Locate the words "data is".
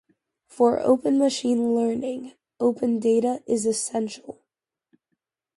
2.97-3.67